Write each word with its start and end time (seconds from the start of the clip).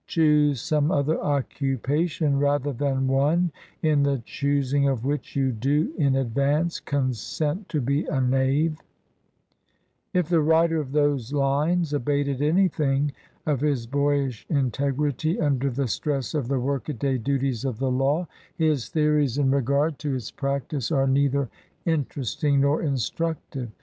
Choose 0.07 0.59
some 0.61 0.91
other 0.91 1.21
occupation 1.23 2.39
rather 2.39 2.73
than 2.73 3.05
one 3.05 3.51
in 3.83 4.01
the 4.01 4.19
choosing 4.25 4.87
of 4.89 5.05
which 5.05 5.35
you 5.35 5.51
do, 5.51 5.93
in 5.95 6.15
ad 6.15 6.33
vance, 6.33 6.79
consent 6.79 7.69
to 7.69 7.79
be 7.81 8.05
a 8.05 8.19
knave/' 8.19 8.79
If 10.11 10.27
the 10.27 10.39
writer 10.41 10.79
of 10.79 10.91
those 10.91 11.33
lines 11.33 11.93
abated 11.93 12.41
anything 12.41 13.11
of 13.45 13.61
his 13.61 13.85
boyish 13.85 14.47
integrity 14.49 15.39
under 15.39 15.69
the 15.69 15.87
stress 15.87 16.33
of 16.33 16.47
the 16.47 16.59
workaday 16.59 17.19
duties 17.19 17.63
of 17.63 17.77
the 17.77 17.91
law, 17.91 18.27
his 18.55 18.89
theories 18.89 19.37
in 19.37 19.51
regard 19.51 19.99
33 19.99 20.09
LINCOLN 20.09 20.09
THE 20.09 20.09
LAWYER 20.09 20.17
to 20.17 20.17
its 20.17 20.31
practice 20.31 20.91
are 20.91 21.07
neither 21.07 21.49
interesting 21.85 22.61
nor 22.61 22.81
instruc 22.81 23.35
tive. 23.51 23.69